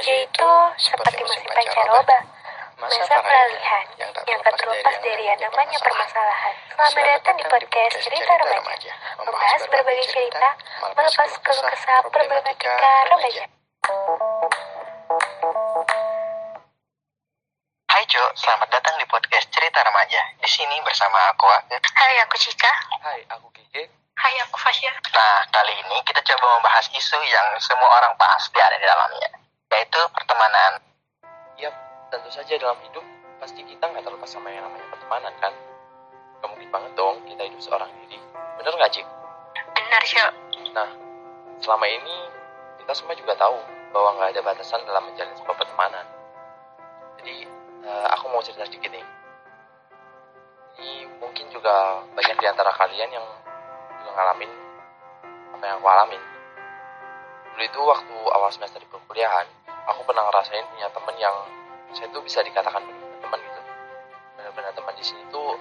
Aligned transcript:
remaja 0.00 0.16
itu 0.24 0.52
seperti 0.80 1.20
musim 1.20 1.44
pancaroba, 1.44 2.24
masa 2.80 3.20
peralihan 3.20 3.84
yang 4.00 4.40
tak 4.40 4.56
terlepas 4.56 4.96
dari 5.04 5.28
yang 5.28 5.36
namanya 5.36 5.76
permasalahan. 5.76 6.54
Selamat 6.72 7.20
datang 7.20 7.36
di 7.36 7.44
podcast 7.44 7.94
Cerita 8.00 8.32
Remaja, 8.40 8.92
membahas 9.20 9.60
berbagai 9.68 10.06
cerita, 10.08 10.48
melepas 10.96 11.30
keluh 11.44 11.64
kesah 11.68 12.00
problematika 12.08 12.88
remaja. 13.12 13.44
Hai 17.92 18.02
Jo, 18.08 18.24
selamat 18.40 18.72
datang 18.72 18.96
di 18.96 19.04
podcast 19.04 19.52
Cerita 19.52 19.84
Remaja. 19.84 20.32
Di 20.40 20.48
sini 20.48 20.80
bersama 20.80 21.28
aku 21.28 21.44
Agit. 21.44 21.84
Hai, 21.92 22.24
aku 22.24 22.40
Cika. 22.40 22.72
Hai, 23.04 23.20
aku 23.36 23.52
Gigi. 23.52 23.84
Hai, 24.16 24.34
aku 24.48 24.56
Fasya. 24.64 24.96
Nah, 25.12 25.44
kali 25.52 25.76
ini 25.76 26.00
kita 26.08 26.24
coba 26.24 26.56
membahas 26.56 26.88
isu 26.88 27.20
yang 27.20 27.52
semua 27.60 28.00
orang 28.00 28.16
pasti 28.16 28.56
ada 28.56 28.80
di 28.80 28.88
dalamnya, 28.88 29.28
yaitu 29.70 30.00
pertemanan. 30.10 30.82
Yap, 31.58 31.74
tentu 32.10 32.30
saja 32.34 32.54
dalam 32.58 32.78
hidup 32.82 33.04
pasti 33.38 33.62
kita 33.64 33.80
nggak 33.80 34.04
terlepas 34.04 34.28
sama 34.28 34.50
yang 34.50 34.66
namanya 34.66 34.86
pertemanan 34.90 35.34
kan. 35.38 35.52
Gak 36.40 36.48
mungkin 36.50 36.68
banget 36.68 36.92
dong 36.98 37.16
kita 37.24 37.42
hidup 37.46 37.60
seorang 37.62 37.90
diri. 38.04 38.18
Bener 38.58 38.72
nggak 38.74 38.92
Cik? 38.92 39.06
Benar, 39.76 40.02
Jo. 40.04 40.26
Nah, 40.70 40.90
selama 41.58 41.86
ini 41.88 42.16
kita 42.82 42.92
semua 42.94 43.14
juga 43.16 43.34
tahu 43.38 43.56
bahwa 43.90 44.08
nggak 44.18 44.30
ada 44.36 44.42
batasan 44.46 44.82
dalam 44.86 45.02
menjalin 45.10 45.34
sebuah 45.34 45.56
pertemanan. 45.58 46.06
Jadi, 47.20 47.44
eh, 47.84 48.06
aku 48.14 48.24
mau 48.30 48.40
cerita 48.40 48.64
sedikit 48.66 48.90
nih. 48.94 49.06
Jadi, 50.76 50.90
mungkin 51.20 51.46
juga 51.52 52.00
banyak 52.14 52.36
di 52.38 52.46
antara 52.46 52.70
kalian 52.72 53.10
yang 53.12 53.26
juga 54.00 54.10
ngalamin 54.16 54.50
apa 55.58 55.64
yang 55.66 55.76
aku 55.76 55.88
alamin. 55.92 56.22
Dulu 57.60 57.68
itu 57.76 57.84
waktu 57.84 58.16
awal 58.32 58.48
semester 58.48 58.80
di 58.80 58.88
perkuliahan, 58.88 59.44
aku 59.84 60.00
pernah 60.08 60.24
ngerasain 60.32 60.64
punya 60.72 60.88
temen 60.96 61.12
yang 61.20 61.36
saya 61.92 62.08
tuh 62.08 62.24
bisa 62.24 62.40
dikatakan 62.40 62.80
teman 63.20 63.36
gitu. 63.36 63.60
Benar-benar 64.40 64.72
teman 64.72 64.96
di 64.96 65.04
sini 65.04 65.20
tuh 65.28 65.60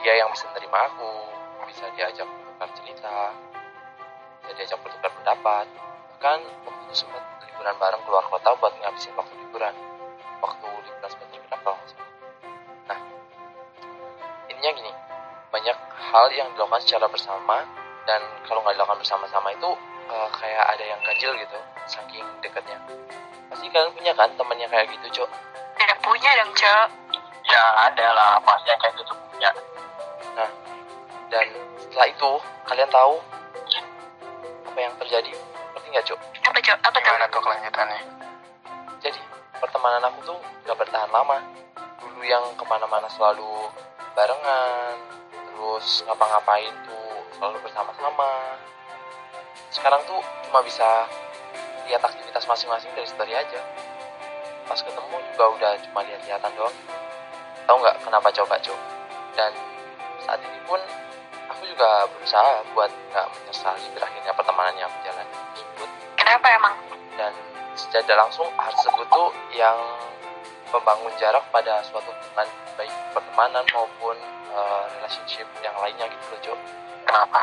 dia 0.00 0.24
yang 0.24 0.32
bisa 0.32 0.48
menerima 0.48 0.78
aku, 0.88 1.12
bisa 1.68 1.84
diajak 2.00 2.24
bertukar 2.24 2.72
cerita, 2.80 3.12
bisa 4.40 4.52
diajak 4.56 4.80
bertukar 4.80 5.12
pendapat. 5.20 5.68
Bahkan 6.16 6.38
waktu 6.48 6.82
itu 6.88 7.04
sempat 7.04 7.28
liburan 7.44 7.76
bareng 7.76 8.00
keluar 8.08 8.24
kota 8.32 8.48
buat 8.56 8.72
ngabisin 8.80 9.12
waktu 9.20 9.36
liburan. 9.36 9.76
Waktu 10.40 10.64
liburan 10.64 11.10
semester 11.12 11.44
salah. 11.60 12.08
Nah, 12.88 12.98
intinya 14.48 14.72
gini, 14.80 14.92
banyak 15.52 15.76
hal 16.08 16.26
yang 16.32 16.48
dilakukan 16.56 16.80
secara 16.80 17.04
bersama 17.12 17.68
dan 18.08 18.24
kalau 18.48 18.64
nggak 18.64 18.80
dilakukan 18.80 19.04
bersama-sama 19.04 19.52
itu 19.52 19.76
eh, 20.10 20.28
kayak 20.34 20.64
ada 20.74 20.84
yang 20.84 21.00
ganjil 21.06 21.30
gitu, 21.38 21.58
saking 21.86 22.26
dekatnya. 22.42 22.78
Pasti 23.46 23.66
kalian 23.70 23.94
punya 23.94 24.12
kan 24.18 24.30
temennya 24.34 24.66
kayak 24.66 24.90
gitu, 24.90 25.22
Cok? 25.22 25.30
Tidak 25.78 25.98
punya 26.02 26.30
dong, 26.42 26.52
Jo. 26.58 26.74
Ya 27.50 27.64
ada 27.88 28.06
lah, 28.14 28.30
pasti 28.42 28.68
yang 28.70 28.80
kayak 28.82 28.94
gitu 28.98 29.12
punya. 29.30 29.50
Dan 31.30 31.46
setelah 31.78 32.06
itu, 32.10 32.30
kalian 32.66 32.90
tahu 32.90 33.22
apa 34.66 34.78
yang 34.78 34.94
terjadi? 34.98 35.30
Ngerti 35.74 35.88
nggak, 35.94 36.04
Cok? 36.10 36.20
Apa, 36.50 36.58
Jo? 36.58 36.74
Apa? 36.78 36.98
Gimana 36.98 37.26
tuh 37.30 37.42
kelanjutannya? 37.42 38.00
Jadi, 39.00 39.20
pertemanan 39.62 40.02
aku 40.10 40.18
tuh 40.26 40.38
gak 40.66 40.78
bertahan 40.78 41.10
lama. 41.10 41.38
Dulu 42.02 42.20
yang 42.26 42.44
ke 42.58 42.64
mana-mana 42.66 43.06
selalu 43.10 43.70
barengan, 44.14 44.94
terus 45.30 46.02
ngapa-ngapain 46.06 46.74
tuh 46.86 47.24
selalu 47.38 47.56
bersama-sama. 47.64 48.58
Sekarang 49.70 50.02
tuh 50.06 50.18
cuma 50.46 50.60
bisa 50.66 51.06
lihat 51.86 52.02
aktivitas 52.02 52.46
masing-masing 52.46 52.90
dari 52.94 53.06
story 53.06 53.34
aja. 53.34 53.60
Pas 54.66 54.78
ketemu 54.78 55.16
juga 55.34 55.44
udah 55.58 55.72
cuma 55.90 56.02
lihat-lihatan 56.06 56.50
doang. 56.54 56.76
Tahu 57.66 57.76
nggak 57.78 57.96
kenapa 58.02 58.28
coba 58.34 58.54
coba? 58.58 58.84
Dan 59.38 59.50
saat 60.26 60.38
ini 60.42 60.58
pun 60.66 60.78
aku 61.50 61.62
juga 61.66 62.06
berusaha 62.14 62.62
buat 62.74 62.90
nggak 63.10 63.26
menyesali 63.30 63.86
berakhirnya 63.94 64.32
pertemanan 64.34 64.74
yang 64.78 64.90
berjalan 64.90 65.26
tersebut 65.54 65.90
Kenapa 66.18 66.46
emang? 66.54 66.74
dan 67.18 67.32
secara 67.76 68.24
langsung 68.24 68.48
hal 68.56 68.72
tersebut 68.72 69.04
tuh 69.12 69.28
yang 69.52 69.76
membangun 70.70 71.12
jarak 71.18 71.42
pada 71.50 71.82
suatu 71.82 72.10
hubungan 72.10 72.46
baik 72.78 72.92
pertemanan 73.12 73.64
maupun 73.74 74.16
eh, 74.50 74.84
relationship 74.98 75.46
yang 75.60 75.74
lainnya 75.78 76.06
gitu 76.06 76.24
loh 76.30 76.40
Cok 76.40 76.58
Kenapa? 77.06 77.42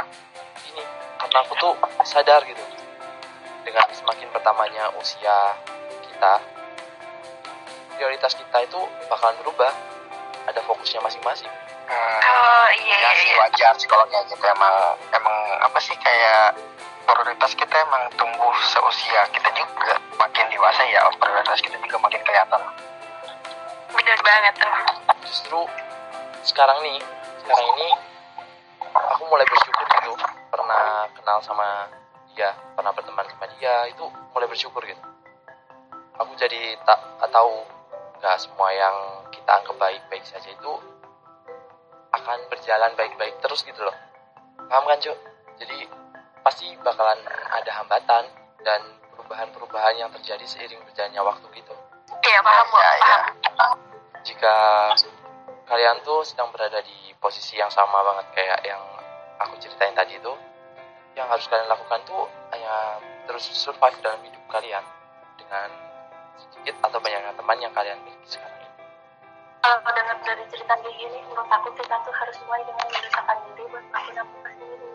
ini 0.72 0.84
karena 1.18 1.38
aku 1.44 1.54
tuh 1.60 1.74
sadar 2.04 2.42
gitu 2.44 2.64
dengan 3.66 3.88
semakin 3.92 4.28
pertamanya 4.32 4.88
usia 4.96 5.54
kita 6.08 6.40
prioritas 7.98 8.32
kita 8.38 8.58
itu 8.64 8.80
bakalan 9.10 9.36
berubah 9.44 9.72
ada 10.48 10.60
fokusnya 10.64 11.02
masing-masing 11.02 11.52
Hmm, 11.88 12.20
Oh, 12.20 12.68
iya, 12.84 13.00
ya 13.00 13.00
iya, 13.00 13.12
sih 13.16 13.32
iya. 13.32 13.40
wajar 13.48 13.72
sih 13.80 13.88
kalau 13.88 14.04
kayak 14.12 14.28
gitu 14.28 14.44
emang 14.44 14.76
emang 15.08 15.38
apa 15.64 15.80
sih 15.80 15.96
kayak 15.96 16.52
prioritas 17.08 17.56
kita 17.56 17.72
emang 17.80 18.12
tumbuh 18.20 18.52
seusia 18.60 19.24
kita 19.32 19.48
juga 19.56 19.96
makin 20.20 20.52
dewasa 20.52 20.84
ya 20.84 21.08
prioritas 21.16 21.64
kita 21.64 21.80
juga 21.80 21.96
makin 22.04 22.20
kelihatan. 22.28 22.60
Banget 24.28 24.54
tuh. 24.60 24.76
justru 25.24 25.60
sekarang 26.44 26.84
nih 26.84 27.00
sekarang 27.40 27.68
ini 27.80 27.88
aku 28.92 29.24
mulai 29.32 29.48
bersyukur 29.48 29.88
gitu 29.88 30.12
pernah 30.52 31.08
kenal 31.16 31.40
sama 31.40 31.88
dia 32.36 32.52
pernah 32.76 32.92
berteman 32.92 33.24
sama 33.32 33.48
dia 33.56 33.88
itu 33.88 34.04
mulai 34.36 34.48
bersyukur 34.52 34.84
gitu 34.84 35.00
aku 36.20 36.32
jadi 36.36 36.76
tak 36.84 37.00
tahu 37.32 37.64
nggak 38.20 38.36
semua 38.44 38.68
yang 38.76 38.96
kita 39.32 39.64
anggap 39.64 39.80
baik-baik 39.80 40.24
saja 40.28 40.52
itu 40.52 40.74
akan 42.12 42.38
berjalan 42.52 42.92
baik-baik 43.00 43.36
terus 43.40 43.64
gitu 43.64 43.80
loh 43.80 43.96
paham 44.68 44.92
kan 44.92 45.00
Cok? 45.00 45.18
jadi 45.56 45.88
pasti 46.44 46.68
bakalan 46.84 47.20
ada 47.52 47.72
hambatan 47.80 48.28
dan 48.68 48.82
perubahan-perubahan 49.16 49.96
yang 50.04 50.12
terjadi 50.20 50.44
seiring 50.44 50.84
berjalannya 50.84 51.24
waktu 51.24 51.48
gitu 51.56 51.76
Iya, 52.28 52.40
paham. 52.44 52.68
Ya, 52.76 52.92
ya. 52.92 53.04
Paham. 53.04 53.47
Jika 54.28 54.56
kalian 55.72 56.04
tuh 56.04 56.20
sedang 56.28 56.52
berada 56.52 56.84
di 56.84 57.16
posisi 57.16 57.56
yang 57.56 57.72
sama 57.72 58.04
banget 58.04 58.28
kayak 58.36 58.60
yang 58.68 58.84
aku 59.40 59.56
ceritain 59.64 59.96
tadi 59.96 60.20
itu 60.20 60.34
yang 61.16 61.32
harus 61.32 61.48
kalian 61.48 61.72
lakukan 61.72 62.04
tuh 62.04 62.28
hanya 62.52 63.00
terus 63.24 63.48
survive 63.56 63.96
dalam 64.04 64.20
hidup 64.28 64.44
kalian 64.52 64.84
dengan 65.40 65.72
sedikit 66.36 66.76
atau 66.84 67.00
banyaknya 67.00 67.32
teman 67.40 67.58
yang 67.64 67.72
kalian 67.72 67.98
miliki 68.04 68.36
sekarang 68.36 68.60
ini 68.60 68.68
kalau 69.68 69.92
dengar 69.92 70.18
dari 70.24 70.44
cerita 70.48 70.74
kayak 70.80 70.96
gini, 70.96 71.20
menurut 71.28 71.50
aku 71.52 71.76
kita 71.76 71.96
tuh 72.08 72.16
harus 72.16 72.38
mulai 72.48 72.64
dengan 72.64 72.88
mendesakan 72.88 73.38
diri 73.52 73.64
buat 73.68 73.86
makin 73.92 74.16
apa 74.16 74.36
sendiri. 74.48 74.92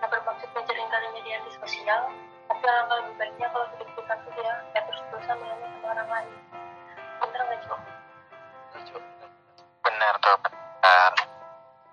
Nah 0.00 0.08
bermaksud 0.08 0.48
ngajarin 0.48 0.88
kalian 0.88 1.12
jadi 1.20 1.30
anti 1.36 1.50
sosial, 1.60 2.02
tapi 2.48 2.64
alangkah 2.64 2.96
lebih 3.04 3.14
baiknya 3.20 3.46
kalau 3.52 3.66
hidup 3.76 3.88
kita 3.92 4.14
tuh 4.24 4.32
ya 4.40 4.54
terus-terusan 4.72 5.36
menyanyi 5.36 5.66
sama 5.76 5.86
orang 5.92 6.08
lain. 6.08 6.32
Bener 7.20 7.40
nggak 7.44 7.60
Cok? 7.68 7.80
Bener 10.08 10.24
tuh 10.24 10.40
benar. 10.40 11.12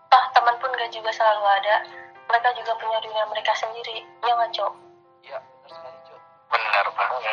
Toh 0.07 0.23
teman 0.31 0.55
pun 0.63 0.71
gak 0.71 0.87
juga 0.87 1.11
selalu 1.11 1.43
ada. 1.51 1.83
Mereka 2.31 2.47
juga 2.55 2.71
punya 2.79 2.95
dunia 3.03 3.27
mereka 3.27 3.51
sendiri. 3.59 4.07
Iya 4.23 4.31
nggak 4.39 4.55
Cok? 4.55 4.73
iya 5.27 5.35
benar 5.43 5.67
sekali 5.75 5.99
Cok. 6.07 6.21
Bener 6.47 6.85
banget. 6.95 7.23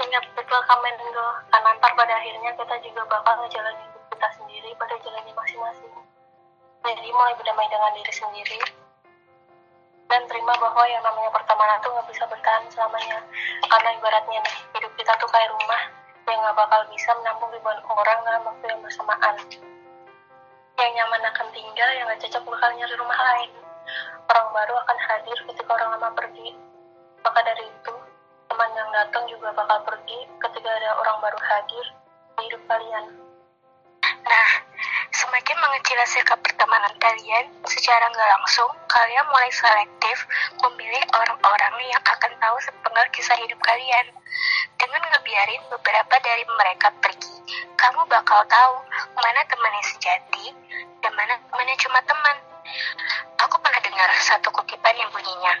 Ingat 0.00 0.24
betul 0.32 0.56
komen 0.56 0.94
lo, 1.12 1.28
karena 1.52 1.68
ntar 1.76 1.92
pada 1.92 2.16
akhirnya 2.16 2.50
kita 2.56 2.76
juga 2.80 3.04
bakal 3.04 3.44
ngejalanin 3.44 3.84
hidup 3.84 4.04
kita 4.08 4.28
sendiri 4.40 4.72
pada 4.80 4.96
jalannya 4.96 5.34
masing-masing. 5.36 5.92
Jadi 6.88 7.08
mulai 7.12 7.36
berdamai 7.36 7.68
dengan 7.68 7.92
diri 7.92 8.12
sendiri, 8.16 8.60
dan 10.08 10.24
terima 10.32 10.56
bahwa 10.56 10.84
yang 10.88 11.04
namanya 11.04 11.28
pertemanan 11.28 11.76
tuh 11.84 11.92
nggak 11.92 12.08
bisa 12.08 12.24
bertahan 12.24 12.64
selamanya. 12.72 13.20
Karena 13.68 13.88
ibaratnya 14.00 14.40
nih, 14.40 14.56
hidup 14.80 14.92
kita 14.96 15.12
tuh 15.20 15.28
kayak 15.28 15.52
rumah 15.52 16.03
yang 16.24 16.40
nggak 16.40 16.56
bakal 16.56 16.80
bisa 16.88 17.10
menampung 17.20 17.52
ribuan 17.52 17.76
orang 17.84 18.18
dalam 18.24 18.42
waktu 18.48 18.64
yang 18.72 18.80
bersamaan. 18.80 19.36
Yang 20.74 20.90
nyaman 20.96 21.22
akan 21.28 21.46
tinggal, 21.52 21.88
yang 21.92 22.06
nggak 22.08 22.20
cocok 22.24 22.42
bakal 22.48 22.70
nyari 22.72 22.94
rumah 22.96 23.18
lain. 23.20 23.50
Orang 24.24 24.48
baru 24.56 24.74
akan 24.88 24.98
hadir 25.04 25.38
ketika 25.52 25.70
orang 25.76 26.00
lama 26.00 26.08
pergi. 26.16 26.56
Maka 27.20 27.40
dari 27.44 27.64
itu, 27.68 27.94
teman 28.48 28.70
yang 28.72 28.90
datang 28.96 29.24
juga 29.28 29.52
bakal 29.52 29.84
pergi 29.84 30.18
ketika 30.40 30.68
ada 30.68 30.90
orang 30.96 31.16
baru 31.20 31.38
hadir 31.44 31.84
di 32.40 32.40
hidup 32.48 32.62
kalian. 32.68 33.04
Nah, 34.24 34.50
semakin 35.34 35.58
mengecil 35.66 35.98
sikap 36.06 36.38
pertemanan 36.46 36.94
kalian, 37.02 37.50
secara 37.66 38.06
nggak 38.06 38.30
langsung, 38.38 38.70
kalian 38.86 39.26
mulai 39.34 39.50
selektif 39.50 40.30
memilih 40.62 41.02
orang-orang 41.10 41.74
yang 41.90 41.98
akan 42.06 42.30
tahu 42.38 42.54
sepenggal 42.62 43.02
kisah 43.10 43.34
hidup 43.42 43.58
kalian. 43.58 44.14
Dengan 44.78 45.02
ngebiarin 45.02 45.58
beberapa 45.74 46.14
dari 46.22 46.46
mereka 46.54 46.94
pergi, 47.02 47.34
kamu 47.74 48.06
bakal 48.06 48.46
tahu 48.46 48.78
mana 49.18 49.42
teman 49.50 49.74
yang 49.74 49.86
sejati 49.90 50.54
dan 51.02 51.10
mana 51.18 51.34
teman 51.50 51.66
yang 51.66 51.80
cuma 51.82 51.98
teman. 52.06 52.36
Aku 53.42 53.58
pernah 53.58 53.82
dengar 53.82 54.14
satu 54.22 54.54
kutipan 54.54 54.94
yang 54.94 55.10
bunyinya, 55.10 55.58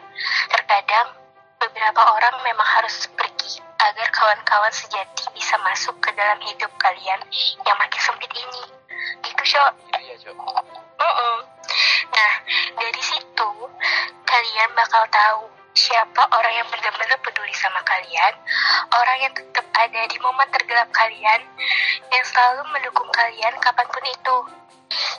terkadang 0.54 1.18
beberapa 1.58 2.14
orang 2.14 2.46
memang 2.46 2.68
harus 2.78 3.10
pergi 3.18 3.58
agar 3.58 4.06
kawan-kawan 4.14 4.70
sejati 4.70 5.26
bisa 5.34 5.58
masuk 5.66 5.98
ke 5.98 6.14
dalam 6.14 6.38
hidup 6.46 6.70
kalian 6.78 7.18
yang 7.66 7.74
makin 7.74 7.98
sempit 7.98 8.30
ini. 8.38 8.83
Gitu, 9.44 9.60
ya, 10.08 10.14
Jo. 10.24 10.32
Nah, 12.14 12.32
dari 12.80 13.02
situ 13.04 13.50
kalian 14.24 14.70
bakal 14.72 15.04
tahu 15.12 15.52
siapa 15.76 16.22
orang 16.32 16.64
yang 16.64 16.68
benar-benar 16.72 17.18
peduli 17.20 17.52
sama 17.52 17.82
kalian, 17.84 18.34
orang 18.94 19.18
yang 19.20 19.32
tetap 19.36 19.66
ada 19.74 20.00
di 20.08 20.16
momen 20.22 20.48
tergelap 20.48 20.88
kalian, 20.96 21.44
yang 22.08 22.24
selalu 22.24 22.62
mendukung 22.72 23.10
kalian 23.12 23.52
kapan 23.60 23.84
pun 23.90 24.04
itu. 24.06 24.36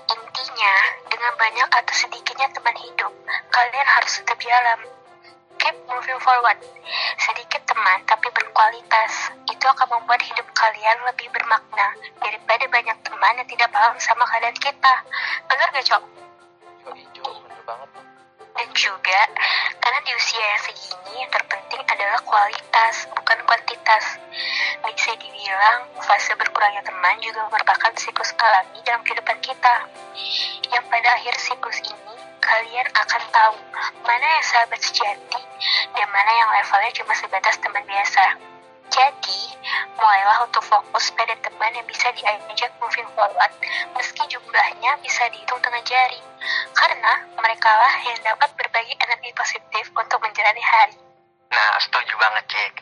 Intinya, 0.10 0.75
dengan 1.12 1.33
banyak 1.38 1.69
atau 1.69 1.94
sedikitnya 1.94 2.50
teman 2.56 2.78
hidup, 2.81 3.13
kalian 3.51 3.88
harus 4.00 4.13
tetap 4.24 4.39
jalan. 4.42 4.80
Keep 5.60 5.75
moving 5.86 6.19
forward. 6.24 6.60
Sedikit 7.19 7.62
teman 7.68 8.01
tapi 8.07 8.31
berkualitas, 8.31 9.36
itu 9.65 9.73
akan 9.73 9.97
membuat 9.97 10.21
hidup 10.21 10.45
kalian 10.53 10.97
lebih 11.09 11.25
bermakna 11.33 11.97
daripada 12.21 12.69
banyak 12.69 12.97
teman 13.01 13.33
yang 13.33 13.50
tidak 13.50 13.65
paham 13.73 13.97
sama 13.97 14.21
keadaan 14.29 14.53
kita. 14.62 14.94
Bener 15.50 15.67
gak, 15.73 15.85
Cok? 15.89 16.03
Bener 16.85 17.62
banget. 17.65 17.89
Dan 18.53 18.69
juga, 18.77 19.21
karena 19.81 20.00
di 20.06 20.12
usia 20.13 20.45
yang 20.45 20.62
segini 20.69 21.17
yang 21.17 21.31
terpenting 21.33 21.81
adalah 21.81 22.21
kualitas, 22.21 23.09
bukan 23.09 23.41
kuantitas. 23.41 24.21
Bisa 24.85 25.17
dibilang, 25.17 25.89
fase 25.97 26.38
berkurangnya 26.38 26.85
teman 26.85 27.18
juga 27.25 27.50
merupakan 27.50 27.89
siklus 27.97 28.38
alami 28.38 28.85
dalam 28.85 29.01
kehidupan 29.01 29.41
kita. 29.41 29.89
Yang 30.69 30.85
pada 30.94 31.09
akhir 31.09 31.33
siklus 31.41 31.81
ini, 31.89 32.15
kalian 32.38 32.85
akan 32.94 33.23
tahu 33.33 33.57
mana 34.06 34.25
yang 34.29 34.45
sahabat 34.45 34.77
sejati 34.77 35.41
dan 35.97 36.07
mana 36.13 36.31
yang 36.38 36.50
levelnya 36.53 36.91
cuma 37.01 37.18
sebatas 37.18 37.57
teman 37.57 37.81
biasa. 37.89 38.53
Jadi, 38.95 39.39
mulailah 40.00 40.47
untuk 40.47 40.63
fokus 40.63 41.12
pada 41.19 41.36
teman 41.44 41.68
yang 41.75 41.83
bisa 41.83 42.07
diajak 42.15 42.71
moving 42.80 43.03
forward, 43.12 43.51
meski 43.92 44.24
jumlahnya 44.31 44.95
bisa 45.03 45.27
dihitung 45.36 45.59
dengan 45.59 45.83
jari. 45.83 46.24
Karena 46.71 47.27
mereka 47.36 47.75
lah 47.75 47.92
yang 48.07 48.15
dapat 48.24 48.56
berbagi 48.56 48.95
energi 48.95 49.36
positif 49.36 49.92
untuk 49.92 50.24
menjalani 50.24 50.63
hari. 50.63 50.95
Nah, 51.51 51.75
setuju 51.83 52.15
banget, 52.15 52.47
Cik. 52.47 52.74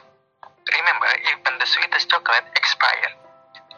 Remember, 0.78 1.10
even 1.34 1.58
the 1.58 1.66
sweetest 1.66 2.06
chocolate 2.14 2.46
expire. 2.62 3.10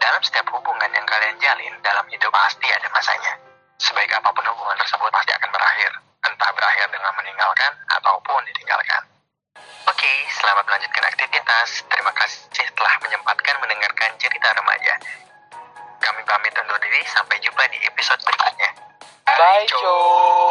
Dalam 0.04 0.20
setiap 0.20 0.52
hubungan 0.52 0.92
yang 0.92 1.08
kalian 1.08 1.40
jalin 1.40 1.72
dalam 1.88 2.04
hidup 2.12 2.36
pasti 2.36 2.68
ada 2.68 2.92
masanya. 2.92 3.40
Sebaik 3.80 4.12
apa 4.12 4.36
pun 4.36 4.44
hubungan 4.44 4.76
tersebut 4.76 5.08
pasti 5.08 5.32
akan 5.32 5.50
berakhir. 5.56 5.92
Entah 6.28 6.52
berakhir 6.52 6.88
dengan 6.92 7.16
meninggalkan 7.16 7.72
ataupun 7.96 8.44
ditinggalkan. 8.52 9.15
Oke, 9.86 10.12
selamat 10.42 10.66
melanjutkan 10.66 11.06
aktivitas. 11.14 11.86
Terima 11.86 12.10
kasih 12.18 12.66
telah 12.74 12.96
menyempatkan 13.06 13.56
mendengarkan 13.62 14.18
cerita 14.18 14.50
remaja. 14.58 14.98
Kami 16.02 16.22
pamit 16.26 16.58
undur 16.58 16.82
diri, 16.82 17.06
sampai 17.06 17.38
jumpa 17.38 17.62
di 17.70 17.78
episode 17.86 18.18
berikutnya. 18.26 18.70
Bye, 19.30 19.70
Jo. 19.70 20.45